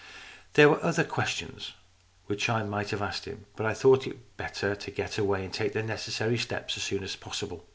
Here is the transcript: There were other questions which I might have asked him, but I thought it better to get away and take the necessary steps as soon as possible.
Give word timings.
There 0.53 0.67
were 0.67 0.83
other 0.83 1.03
questions 1.03 1.73
which 2.25 2.49
I 2.49 2.63
might 2.63 2.89
have 2.89 3.03
asked 3.03 3.25
him, 3.25 3.45
but 3.55 3.67
I 3.67 3.75
thought 3.75 4.07
it 4.07 4.35
better 4.35 4.73
to 4.73 4.89
get 4.89 5.19
away 5.19 5.43
and 5.45 5.53
take 5.53 5.73
the 5.73 5.83
necessary 5.83 6.39
steps 6.39 6.75
as 6.75 6.81
soon 6.81 7.03
as 7.03 7.15
possible. 7.15 7.67